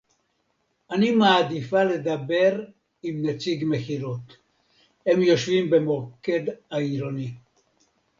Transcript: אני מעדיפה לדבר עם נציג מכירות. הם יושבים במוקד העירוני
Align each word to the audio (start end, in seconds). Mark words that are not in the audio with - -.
אני 0.91 1.11
מעדיפה 1.11 1.83
לדבר 1.83 2.63
עם 3.03 3.21
נציג 3.25 3.63
מכירות. 3.69 4.37
הם 5.05 5.21
יושבים 5.21 5.69
במוקד 5.69 6.41
העירוני 6.71 7.31